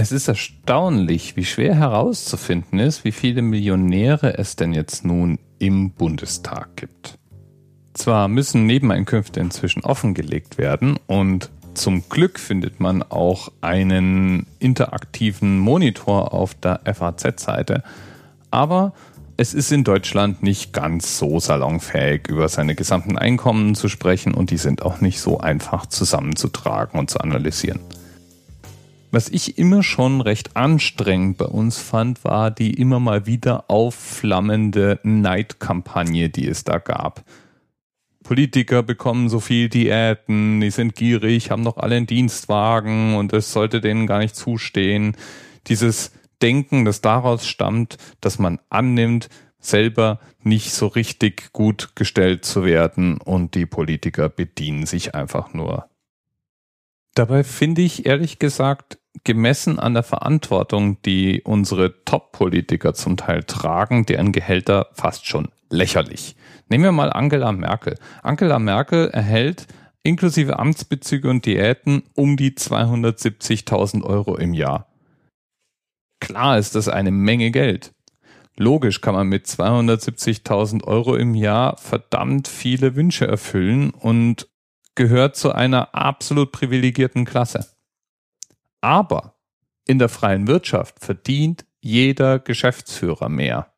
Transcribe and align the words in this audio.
Es 0.00 0.12
ist 0.12 0.28
erstaunlich, 0.28 1.34
wie 1.34 1.44
schwer 1.44 1.74
herauszufinden 1.74 2.78
ist, 2.78 3.02
wie 3.02 3.10
viele 3.10 3.42
Millionäre 3.42 4.38
es 4.38 4.54
denn 4.54 4.72
jetzt 4.72 5.04
nun 5.04 5.40
im 5.58 5.90
Bundestag 5.90 6.76
gibt. 6.76 7.18
Zwar 7.94 8.28
müssen 8.28 8.64
Nebeneinkünfte 8.64 9.40
inzwischen 9.40 9.82
offengelegt 9.82 10.56
werden 10.56 11.00
und 11.08 11.50
zum 11.74 12.08
Glück 12.08 12.38
findet 12.38 12.78
man 12.78 13.02
auch 13.02 13.50
einen 13.60 14.46
interaktiven 14.60 15.58
Monitor 15.58 16.32
auf 16.32 16.54
der 16.54 16.80
FAZ-Seite, 16.84 17.82
aber 18.52 18.92
es 19.36 19.52
ist 19.52 19.72
in 19.72 19.82
Deutschland 19.82 20.44
nicht 20.44 20.72
ganz 20.72 21.18
so 21.18 21.40
salonfähig, 21.40 22.28
über 22.28 22.48
seine 22.48 22.76
gesamten 22.76 23.18
Einkommen 23.18 23.74
zu 23.74 23.88
sprechen 23.88 24.32
und 24.32 24.52
die 24.52 24.58
sind 24.58 24.82
auch 24.82 25.00
nicht 25.00 25.20
so 25.20 25.40
einfach 25.40 25.86
zusammenzutragen 25.86 27.00
und 27.00 27.10
zu 27.10 27.18
analysieren. 27.18 27.80
Was 29.10 29.30
ich 29.30 29.56
immer 29.56 29.82
schon 29.82 30.20
recht 30.20 30.54
anstrengend 30.56 31.38
bei 31.38 31.46
uns 31.46 31.78
fand, 31.78 32.24
war 32.24 32.50
die 32.50 32.74
immer 32.74 33.00
mal 33.00 33.24
wieder 33.24 33.70
aufflammende 33.70 35.00
Neidkampagne, 35.02 36.28
die 36.28 36.46
es 36.46 36.64
da 36.64 36.78
gab. 36.78 37.24
Politiker 38.22 38.82
bekommen 38.82 39.30
so 39.30 39.40
viel 39.40 39.70
Diäten, 39.70 40.60
die 40.60 40.70
sind 40.70 40.94
gierig, 40.94 41.50
haben 41.50 41.62
noch 41.62 41.78
alle 41.78 41.96
einen 41.96 42.06
Dienstwagen 42.06 43.14
und 43.14 43.32
es 43.32 43.50
sollte 43.50 43.80
denen 43.80 44.06
gar 44.06 44.18
nicht 44.18 44.36
zustehen. 44.36 45.16
Dieses 45.68 46.12
Denken, 46.42 46.84
das 46.84 47.00
daraus 47.00 47.46
stammt, 47.46 47.96
dass 48.20 48.38
man 48.38 48.58
annimmt, 48.68 49.30
selber 49.58 50.20
nicht 50.42 50.72
so 50.72 50.86
richtig 50.86 51.54
gut 51.54 51.96
gestellt 51.96 52.44
zu 52.44 52.64
werden 52.64 53.18
und 53.18 53.54
die 53.54 53.66
Politiker 53.66 54.28
bedienen 54.28 54.84
sich 54.84 55.14
einfach 55.14 55.54
nur 55.54 55.88
Dabei 57.18 57.42
finde 57.42 57.82
ich 57.82 58.06
ehrlich 58.06 58.38
gesagt, 58.38 59.00
gemessen 59.24 59.80
an 59.80 59.92
der 59.92 60.04
Verantwortung, 60.04 61.02
die 61.02 61.42
unsere 61.42 62.04
Top-Politiker 62.04 62.94
zum 62.94 63.16
Teil 63.16 63.42
tragen, 63.42 64.06
deren 64.06 64.30
Gehälter 64.30 64.86
fast 64.92 65.26
schon 65.26 65.48
lächerlich. 65.68 66.36
Nehmen 66.68 66.84
wir 66.84 66.92
mal 66.92 67.12
Angela 67.12 67.50
Merkel. 67.50 67.96
Angela 68.22 68.60
Merkel 68.60 69.08
erhält 69.08 69.66
inklusive 70.04 70.60
Amtsbezüge 70.60 71.28
und 71.28 71.44
Diäten 71.44 72.04
um 72.14 72.36
die 72.36 72.52
270.000 72.52 74.04
Euro 74.04 74.36
im 74.36 74.54
Jahr. 74.54 74.86
Klar 76.20 76.56
ist 76.56 76.76
das 76.76 76.86
eine 76.86 77.10
Menge 77.10 77.50
Geld. 77.50 77.94
Logisch 78.56 79.00
kann 79.00 79.16
man 79.16 79.26
mit 79.26 79.46
270.000 79.46 80.84
Euro 80.84 81.16
im 81.16 81.34
Jahr 81.34 81.78
verdammt 81.78 82.46
viele 82.46 82.94
Wünsche 82.94 83.26
erfüllen 83.26 83.90
und 83.90 84.46
gehört 84.98 85.36
zu 85.36 85.52
einer 85.52 85.94
absolut 85.94 86.50
privilegierten 86.50 87.24
Klasse. 87.24 87.68
Aber 88.80 89.36
in 89.86 90.00
der 90.00 90.08
freien 90.08 90.48
Wirtschaft 90.48 90.98
verdient 90.98 91.64
jeder 91.80 92.40
Geschäftsführer 92.40 93.28
mehr. 93.28 93.72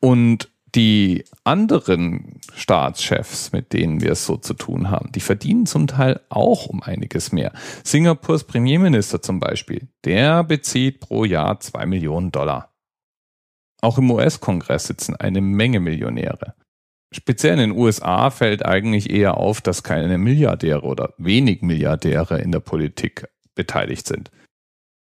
Und 0.00 0.50
die 0.76 1.24
anderen 1.42 2.40
Staatschefs, 2.54 3.50
mit 3.50 3.72
denen 3.72 4.02
wir 4.02 4.12
es 4.12 4.24
so 4.24 4.36
zu 4.36 4.54
tun 4.54 4.88
haben, 4.88 5.10
die 5.10 5.20
verdienen 5.20 5.66
zum 5.66 5.88
Teil 5.88 6.20
auch 6.28 6.66
um 6.66 6.80
einiges 6.80 7.32
mehr. 7.32 7.52
Singapurs 7.82 8.44
Premierminister 8.44 9.20
zum 9.20 9.40
Beispiel, 9.40 9.88
der 10.04 10.44
bezieht 10.44 11.00
pro 11.00 11.24
Jahr 11.24 11.58
zwei 11.58 11.86
Millionen 11.86 12.30
Dollar. 12.30 12.72
Auch 13.80 13.98
im 13.98 14.10
US-Kongress 14.12 14.86
sitzen 14.86 15.16
eine 15.16 15.40
Menge 15.40 15.80
Millionäre. 15.80 16.54
Speziell 17.16 17.54
in 17.54 17.70
den 17.70 17.78
USA 17.78 18.28
fällt 18.28 18.66
eigentlich 18.66 19.08
eher 19.08 19.38
auf, 19.38 19.62
dass 19.62 19.82
keine 19.82 20.18
Milliardäre 20.18 20.82
oder 20.82 21.14
wenig 21.16 21.62
Milliardäre 21.62 22.38
in 22.42 22.52
der 22.52 22.60
Politik 22.60 23.26
beteiligt 23.54 24.06
sind. 24.06 24.30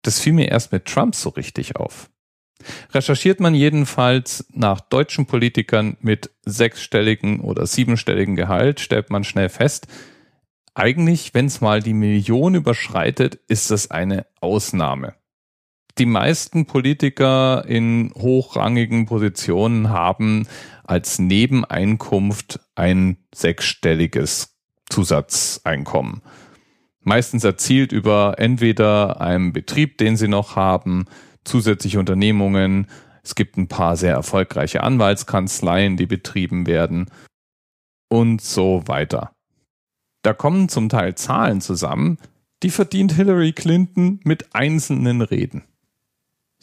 Das 0.01 0.19
fiel 0.19 0.33
mir 0.33 0.49
erst 0.49 0.73
mit 0.73 0.83
Trump 0.83 1.15
so 1.15 1.29
richtig 1.29 1.77
auf. 1.77 2.09
Recherchiert 2.91 3.39
man 3.39 3.55
jedenfalls 3.55 4.45
nach 4.51 4.81
deutschen 4.81 5.27
Politikern 5.27 5.95
mit 6.01 6.29
sechsstelligen 6.43 7.39
oder 7.39 7.65
siebenstelligen 7.65 8.35
Gehalt, 8.35 8.81
stellt 8.81 9.09
man 9.09 9.23
schnell 9.23 9.47
fest, 9.47 9.87
eigentlich, 10.73 11.33
wenn 11.33 11.45
es 11.45 11.61
mal 11.61 11.81
die 11.81 11.93
Million 11.93 12.55
überschreitet, 12.55 13.35
ist 13.47 13.71
das 13.71 13.91
eine 13.91 14.25
Ausnahme. 14.41 15.13
Die 15.99 16.07
meisten 16.07 16.65
Politiker 16.65 17.65
in 17.67 18.11
hochrangigen 18.15 19.05
Positionen 19.05 19.89
haben 19.89 20.47
als 20.83 21.19
Nebeneinkunft 21.19 22.59
ein 22.73 23.17
sechsstelliges 23.33 24.57
Zusatzeinkommen. 24.89 26.21
Meistens 27.01 27.43
erzielt 27.43 27.91
über 27.91 28.35
entweder 28.37 29.21
einen 29.21 29.53
Betrieb, 29.53 29.97
den 29.99 30.17
sie 30.17 30.27
noch 30.27 30.55
haben, 30.55 31.05
zusätzliche 31.43 31.99
Unternehmungen. 31.99 32.87
Es 33.21 33.35
gibt 33.35 33.57
ein 33.57 33.67
paar 33.67 33.95
sehr 33.95 34.13
erfolgreiche 34.13 34.81
Anwaltskanzleien, 34.81 35.95
die 35.95 36.07
betrieben 36.07 36.65
werden 36.65 37.11
und 38.09 38.41
so 38.41 38.83
weiter. 38.87 39.31
Da 40.23 40.33
kommen 40.33 40.69
zum 40.69 40.89
Teil 40.89 41.15
Zahlen 41.15 41.61
zusammen, 41.61 42.17
die 42.63 42.69
verdient 42.69 43.13
Hillary 43.13 43.51
Clinton 43.51 44.21
mit 44.23 44.55
einzelnen 44.55 45.21
Reden. 45.21 45.63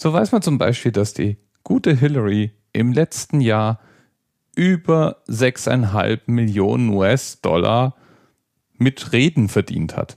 So 0.03 0.15
weiß 0.15 0.33
man 0.33 0.41
zum 0.41 0.56
Beispiel, 0.56 0.93
dass 0.93 1.12
die 1.12 1.37
gute 1.62 1.94
Hillary 1.94 2.53
im 2.72 2.91
letzten 2.91 3.43
Jahr 3.43 3.81
über 4.56 5.22
6,5 5.28 6.21
Millionen 6.25 6.88
US-Dollar 6.88 7.94
mit 8.78 9.12
Reden 9.12 9.50
verdient 9.50 9.99
hat. 9.99 10.16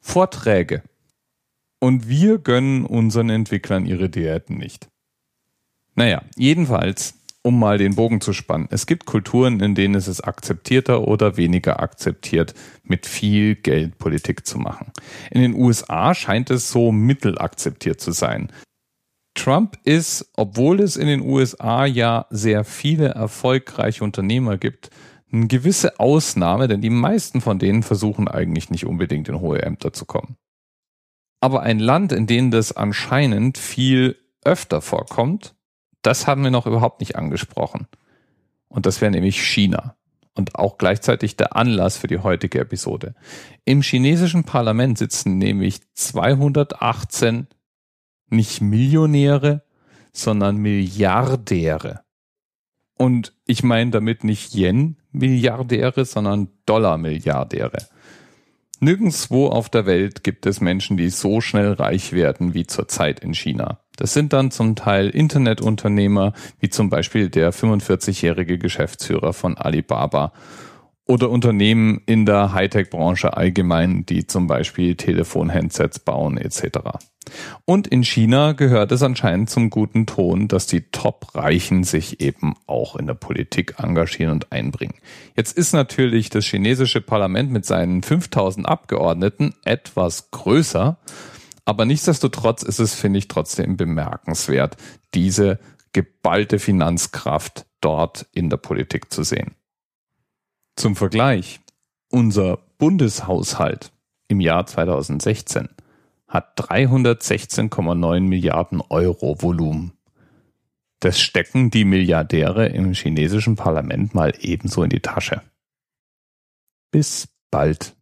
Vorträge. 0.00 0.82
Und 1.80 2.08
wir 2.08 2.38
gönnen 2.38 2.86
unseren 2.86 3.28
Entwicklern 3.28 3.84
ihre 3.84 4.08
Diäten 4.08 4.56
nicht. 4.56 4.88
Naja, 5.94 6.22
jedenfalls, 6.36 7.12
um 7.42 7.58
mal 7.58 7.76
den 7.76 7.94
Bogen 7.94 8.22
zu 8.22 8.32
spannen, 8.32 8.68
es 8.70 8.86
gibt 8.86 9.04
Kulturen, 9.04 9.60
in 9.60 9.74
denen 9.74 9.96
es 9.96 10.08
ist 10.08 10.22
akzeptierter 10.22 11.06
oder 11.06 11.36
weniger 11.36 11.80
akzeptiert, 11.80 12.54
mit 12.84 13.04
viel 13.04 13.54
Geld 13.54 13.98
Politik 13.98 14.46
zu 14.46 14.56
machen. 14.56 14.92
In 15.30 15.42
den 15.42 15.52
USA 15.52 16.14
scheint 16.14 16.48
es 16.48 16.70
so 16.70 16.90
mittelakzeptiert 16.90 18.00
zu 18.00 18.12
sein. 18.12 18.50
Trump 19.38 19.78
ist, 19.84 20.30
obwohl 20.36 20.80
es 20.80 20.96
in 20.96 21.06
den 21.06 21.20
USA 21.20 21.86
ja 21.86 22.26
sehr 22.28 22.64
viele 22.64 23.10
erfolgreiche 23.10 24.02
Unternehmer 24.02 24.58
gibt, 24.58 24.90
eine 25.32 25.46
gewisse 25.46 26.00
Ausnahme, 26.00 26.68
denn 26.68 26.80
die 26.80 26.90
meisten 26.90 27.40
von 27.40 27.58
denen 27.58 27.82
versuchen 27.82 28.28
eigentlich 28.28 28.70
nicht 28.70 28.84
unbedingt 28.84 29.28
in 29.28 29.40
hohe 29.40 29.62
Ämter 29.62 29.92
zu 29.92 30.06
kommen. 30.06 30.36
Aber 31.40 31.62
ein 31.62 31.78
Land, 31.78 32.12
in 32.12 32.26
dem 32.26 32.50
das 32.50 32.72
anscheinend 32.76 33.58
viel 33.58 34.16
öfter 34.44 34.80
vorkommt, 34.80 35.54
das 36.02 36.26
haben 36.26 36.42
wir 36.42 36.50
noch 36.50 36.66
überhaupt 36.66 37.00
nicht 37.00 37.14
angesprochen. 37.14 37.86
Und 38.68 38.86
das 38.86 39.00
wäre 39.00 39.12
nämlich 39.12 39.40
China. 39.40 39.96
Und 40.34 40.56
auch 40.56 40.78
gleichzeitig 40.78 41.36
der 41.36 41.56
Anlass 41.56 41.96
für 41.96 42.06
die 42.06 42.18
heutige 42.18 42.60
Episode. 42.60 43.14
Im 43.64 43.82
chinesischen 43.82 44.44
Parlament 44.44 44.98
sitzen 44.98 45.38
nämlich 45.38 45.80
218 45.94 47.48
nicht 48.30 48.60
Millionäre, 48.60 49.62
sondern 50.12 50.56
Milliardäre. 50.56 52.00
Und 52.96 53.32
ich 53.46 53.62
meine 53.62 53.92
damit 53.92 54.24
nicht 54.24 54.54
Yen-Milliardäre, 54.54 56.04
sondern 56.04 56.48
Dollar-Milliardäre. 56.66 57.86
Nirgendwo 58.80 59.48
auf 59.48 59.68
der 59.68 59.86
Welt 59.86 60.22
gibt 60.22 60.46
es 60.46 60.60
Menschen, 60.60 60.96
die 60.96 61.10
so 61.10 61.40
schnell 61.40 61.72
reich 61.72 62.12
werden 62.12 62.54
wie 62.54 62.66
zurzeit 62.66 63.20
in 63.20 63.34
China. 63.34 63.80
Das 63.96 64.14
sind 64.14 64.32
dann 64.32 64.52
zum 64.52 64.76
Teil 64.76 65.08
Internetunternehmer, 65.08 66.32
wie 66.60 66.68
zum 66.68 66.88
Beispiel 66.88 67.28
der 67.28 67.52
45-jährige 67.52 68.58
Geschäftsführer 68.58 69.32
von 69.32 69.58
Alibaba 69.58 70.32
oder 71.08 71.30
Unternehmen 71.30 72.02
in 72.06 72.24
der 72.24 72.52
Hightech-Branche 72.52 73.36
allgemein, 73.36 74.06
die 74.06 74.26
zum 74.26 74.46
Beispiel 74.46 74.94
Telefon-Handsets 74.94 75.98
bauen 75.98 76.38
etc. 76.38 76.78
Und 77.64 77.86
in 77.86 78.04
China 78.04 78.52
gehört 78.52 78.92
es 78.92 79.02
anscheinend 79.02 79.50
zum 79.50 79.70
guten 79.70 80.06
Ton, 80.06 80.48
dass 80.48 80.66
die 80.66 80.82
Top-Reichen 80.90 81.84
sich 81.84 82.20
eben 82.20 82.54
auch 82.66 82.96
in 82.96 83.06
der 83.06 83.14
Politik 83.14 83.74
engagieren 83.78 84.32
und 84.32 84.52
einbringen. 84.52 84.94
Jetzt 85.36 85.56
ist 85.56 85.72
natürlich 85.72 86.30
das 86.30 86.44
chinesische 86.44 87.00
Parlament 87.00 87.50
mit 87.50 87.64
seinen 87.64 88.02
5000 88.02 88.68
Abgeordneten 88.68 89.54
etwas 89.64 90.30
größer, 90.30 90.98
aber 91.64 91.84
nichtsdestotrotz 91.84 92.62
ist 92.62 92.78
es, 92.78 92.94
finde 92.94 93.18
ich, 93.18 93.28
trotzdem 93.28 93.76
bemerkenswert, 93.76 94.76
diese 95.14 95.58
geballte 95.92 96.58
Finanzkraft 96.58 97.66
dort 97.80 98.26
in 98.32 98.50
der 98.50 98.56
Politik 98.56 99.12
zu 99.12 99.22
sehen. 99.22 99.54
Zum 100.76 100.96
Vergleich, 100.96 101.60
unser 102.10 102.58
Bundeshaushalt 102.78 103.92
im 104.28 104.40
Jahr 104.40 104.66
2016 104.66 105.68
hat 106.28 106.58
316,9 106.60 108.20
Milliarden 108.20 108.82
Euro 108.88 109.40
Volumen. 109.40 109.92
Das 111.00 111.20
stecken 111.20 111.70
die 111.70 111.84
Milliardäre 111.84 112.66
im 112.66 112.92
chinesischen 112.92 113.56
Parlament 113.56 114.14
mal 114.14 114.34
ebenso 114.40 114.82
in 114.82 114.90
die 114.90 115.00
Tasche. 115.00 115.42
Bis 116.90 117.28
bald. 117.50 117.94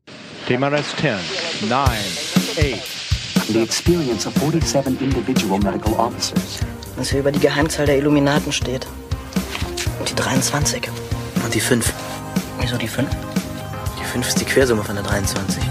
TMRS 0.47 0.97
10, 0.97 1.69
9, 1.69 1.89
eight. 2.59 2.83
The 3.49 3.63
experience 3.63 4.27
of 4.27 4.35
47 4.35 5.01
individual 5.01 5.59
medical 5.61 5.93
officers. 5.95 6.61
Was 6.97 7.11
hier 7.11 7.21
über 7.21 7.31
die 7.31 7.39
Geheimzahl 7.39 7.87
der 7.87 7.99
Illuminaten 7.99 8.51
steht. 8.51 8.87
Und 9.99 10.11
die 10.11 10.15
23. 10.15 10.89
Und 11.45 11.55
die 11.55 11.61
5. 11.61 11.93
Wieso 12.61 12.77
die 12.77 12.89
5? 12.89 13.09
Die 14.01 14.05
5 14.05 14.27
ist 14.27 14.41
die 14.41 14.45
Quersumme 14.45 14.83
von 14.83 14.97
der 14.97 15.05
23. 15.05 15.63